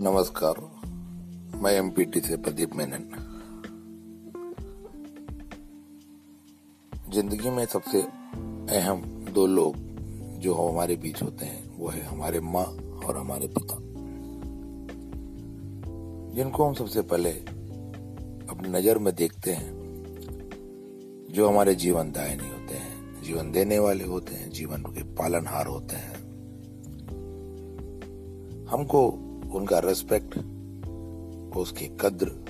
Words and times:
नमस्कार, 0.00 0.54
मैं 1.62 1.72
एमपीटी 1.72 2.20
से 2.20 2.36
प्रदीप 2.36 2.74
मेनन। 2.74 3.04
ज़िंदगी 7.12 7.50
में 7.50 7.66
सबसे 7.66 8.02
अहम 8.78 9.02
दो 9.34 9.46
लोग 9.46 9.76
जो 10.38 10.54
हमारे 10.54 10.96
बीच 10.96 11.22
होते 11.22 11.44
हैं, 11.44 11.78
वो 11.78 11.88
है 11.88 12.02
हमारे 12.02 12.40
माँ 12.40 12.64
और 13.06 13.16
हमारे 13.16 13.48
पिता। 13.48 13.76
जिनको 16.34 16.64
हम 16.64 16.74
सबसे 16.74 17.02
पहले 17.02 17.30
अपनी 18.50 18.68
नज़र 18.68 18.98
में 18.98 19.14
देखते 19.14 19.52
हैं, 19.52 19.72
जो 21.30 21.48
हमारे 21.48 21.74
जीवन 21.74 22.12
दायनी 22.12 22.48
होते 22.48 22.74
हैं, 22.74 23.22
जीवन 23.22 23.52
देने 23.52 23.78
वाले 23.78 24.04
होते 24.04 24.34
हैं, 24.34 24.50
जीवन 24.50 24.82
के 24.82 25.02
पालनहार 25.02 25.66
होते 25.66 25.96
हैं। 25.96 26.14
हमको 28.66 29.23
उनका 29.54 29.78
रेस्पेक्ट 29.78 30.38
उसकी 31.56 31.86
कद्र, 32.00 32.44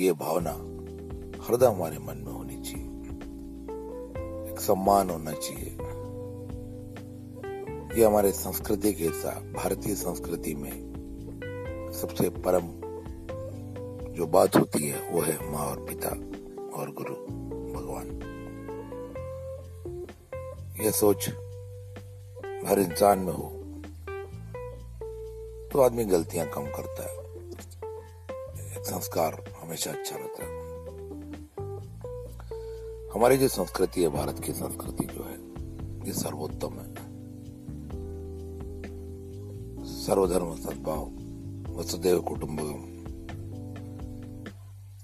ये 0.00 0.12
भावना 0.12 0.50
हरदम 1.44 1.70
हमारे 1.70 1.98
मन 1.98 2.16
में 2.16 2.32
होनी 2.32 2.62
चाहिए। 2.62 2.86
एक 4.52 4.60
सम्मान 4.60 5.10
होना 5.10 5.32
चाहिए। 5.32 5.78
ये 7.98 8.04
हमारे 8.04 8.32
संस्कृति 8.32 8.92
के 8.92 9.10
साथ, 9.10 9.40
भारतीय 9.52 9.94
संस्कृति 9.94 10.54
में 10.54 11.92
सबसे 12.00 12.28
परम 12.28 12.86
जो 14.12 14.26
बात 14.26 14.56
होती 14.56 14.88
है, 14.88 15.10
वो 15.10 15.20
है 15.20 15.52
माँ 15.52 15.66
और 15.66 15.84
पिता 15.84 16.08
और 16.78 16.90
गुरु, 16.90 17.14
भगवान। 17.74 18.06
यह 20.80 20.90
सोच 20.90 21.28
हर 22.66 22.78
इंसान 22.78 23.18
में 23.18 23.32
हो। 23.32 23.55
तो 25.76 25.82
आदमी 25.82 26.04
गलतियाँ 26.04 26.46
कम 26.46 26.62
करता 26.62 27.02
है। 27.02 27.18
एक 28.76 28.84
संस्कार 28.84 29.44
हमेशा 29.62 29.90
अच्छा 29.90 30.16
रहता 30.16 30.44
है। 30.44 30.50
हमारी 33.14 33.36
जो 33.36 33.48
संस्कृति 33.48 34.02
है, 34.02 34.08
भारत 34.08 34.40
की 34.40 34.52
संस्कृति 34.52 35.04
जो 35.04 35.24
है, 35.24 35.34
ये 36.06 36.12
सर्वोत्तम 36.12 36.68
है। 36.68 36.94
सर्वधर्म, 39.84 40.56
सद्भाव, 40.56 41.04
वसुदेव 41.78 42.20
कुटुंबकम 42.20 43.04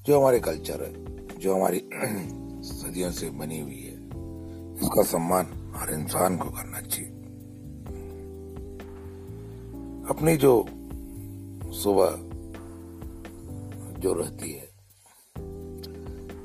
जो 0.02 0.20
हमारे 0.20 0.40
कल्चर 0.40 0.82
है, 0.82 1.26
जो 1.38 1.54
हमारी 1.54 1.78
सदियों 2.62 3.12
से 3.12 3.30
बनी 3.30 3.60
हुई 3.60 3.80
है, 3.80 4.06
इसका 4.82 5.02
सम्मान 5.02 5.72
हर 5.76 5.94
इंसान 5.94 6.36
को 6.36 6.50
करना 6.50 6.80
चाहिए। 6.80 7.11
अपनी 10.12 10.36
जो 10.36 10.66
सुबह 11.72 12.16
जो 14.00 14.12
रहती 14.12 14.52
है, 14.52 14.68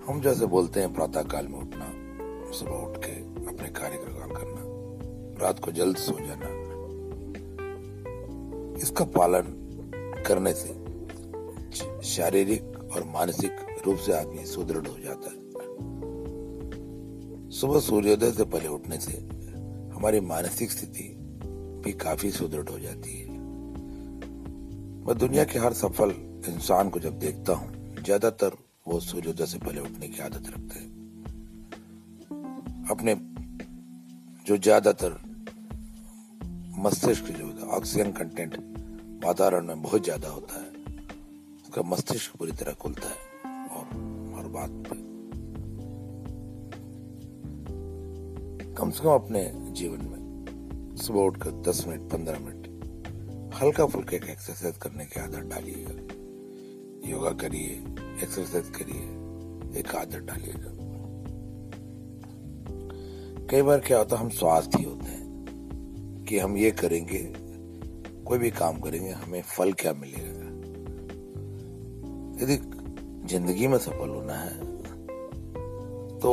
हम 0.08 0.22
जैसे 0.23 0.46
बोलते 0.46 0.80
हैं 0.80 0.94
प्रातः 0.94 1.22
काल 1.22 1.48
में 1.48 1.60
उठना, 1.60 1.86
सुबह 2.52 2.72
उठ 2.72 2.98
के 2.98 3.12
अपने 3.48 3.70
कार्य 3.70 3.98
का 3.98 4.28
करना, 4.28 4.62
रात 5.45 5.60
को 5.60 5.72
जल्द 5.72 5.98
सो 5.98 6.18
जाना। 6.20 6.48
इसका 8.82 9.06
पालन 9.06 9.44
करने 10.28 10.54
से 10.54 10.73
शारीरिक 12.04 12.92
और 12.95 13.04
मानसिक 13.04 13.52
रूप 13.88 13.98
से 13.98 14.14
आदमी 14.14 14.45
सुदृढ़ 14.45 14.88
हो 14.88 15.00
जाता 15.00 15.30
है। 15.30 15.40
सुबह 17.50 17.80
सूर्योदय 17.80 18.32
से 18.32 18.44
पहले 18.44 18.68
उठने 18.68 19.00
से 19.00 19.14
हमारी 19.95 20.20
मानसिक 20.20 20.72
स्थिति 20.72 21.16
भी 21.86 21.94
काफ़ी 21.94 22.32
सुदृढ़ 22.32 22.70
हो 22.70 22.80
जाती 22.80 23.20
है। 23.20 23.27
मैं 25.08 25.16
दुनिया 25.18 25.44
के 25.46 25.60
हर 25.60 25.73
सफल 25.73 26.10
इंसान 26.50 26.90
को 26.90 27.00
जब 27.00 27.20
देखता 27.20 27.54
हूँ, 27.54 27.68
ज़्यादातर 28.04 28.56
वो 28.88 29.00
सूर्योदय 29.00 29.45
से 29.45 29.58
पहले 29.60 29.82
उठने 29.82 30.08
की 30.08 30.20
आदत 30.23 30.48
रखते 30.48 30.80
हैं। 30.80 30.90
अपने 32.92 33.14
जो 34.48 34.58
ज़्यादातर 34.58 35.12
मस्तिष्क 36.80 37.26
जो 37.38 37.46
ऑक्सीजन 37.78 38.12
कंटेंट 38.20 38.54
वातावरण 39.26 39.66
में 39.67 39.82
बहुत 39.82 40.04
ज़्यादा 40.04 40.30
होता 40.30 40.56
है, 40.56 40.70
उसका 41.64 41.82
मस्तिष्क 41.86 42.36
पूरी 42.38 42.52
तरह 42.60 42.73
खुलता 42.82 43.08
है 43.10 43.16
और 43.70 43.86
हर 44.38 44.48
बात 44.58 44.73
कम 48.78 48.88
से 48.92 49.00
कम 49.04 49.10
अपने 49.12 49.42
जीवन 49.73 50.02
में 50.04 50.96
सुबह 50.98 51.22
उठकर 51.22 51.52
दस 51.64 51.86
मिनट, 51.88 52.02
पंद्रह 52.12 52.40
मिनट 52.40 52.57
हल्का 53.58 53.86
फुल्का 53.86 54.16
एक 54.18 54.23
एक्सरसाइज 54.30 54.76
करने 54.78 55.06
की 55.06 55.20
आदत 55.20 55.45
डालिएगा। 55.50 55.94
योगा 57.10 57.32
करिए 57.42 57.72
एक्सरसाइज 58.23 58.70
करिए, 58.76 59.80
एक 59.80 59.95
आदत 59.95 60.26
डालिएगा। 60.26 60.72
कई 63.50 63.62
बार 63.62 63.80
क्या 63.80 63.98
होता 63.98 64.16
है, 64.16 64.22
हम 64.22 64.30
स्वास्थ्य 64.30 64.84
होते 64.84 65.06
हैं 65.06 66.26
कि 66.30 66.40
हम 66.40 66.58
ये 66.58 66.72
करेंगे, 66.73 67.23
कोई 68.23 68.38
भी 68.40 68.50
काम 68.52 68.80
करेंगे, 68.80 69.10
हमें 69.12 69.42
फल 69.48 69.73
क्या 69.73 69.94
मिलेगा? 69.94 70.46
यदि 72.44 72.58
ज़िंदगी 73.28 73.67
में 73.67 73.78
सफल 73.78 74.10
होना 74.10 74.34
है 74.34 74.56
तो 76.20 76.32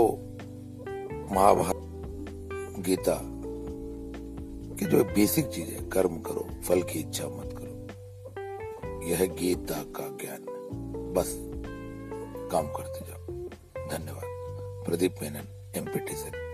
महाभारत, 1.33 1.81
गीता 2.81 3.21
की 4.79 4.85
जो 4.85 5.05
बेसिक 5.05 5.47
चीज़ 5.47 5.71
है, 5.71 5.91
कर्म 5.91 6.21
करो, 6.21 6.49
फल 6.69 6.83
की 6.83 6.99
इच्छा 6.99 7.29
मत 7.29 7.55
करो। 7.59 7.75
यह 9.03 9.25
गीता 9.25 9.83
का 9.83 10.19
ज्ञान। 10.23 10.45
बस, 11.15 11.41
काम 12.53 12.67
करते 12.67 13.07
जाओ। 13.07 13.27
धन्यवाद। 13.89 14.23
प्रदीप 14.87 15.15
मेनन 15.23 15.73
एमपीटी 15.77 16.15
से 16.15 16.54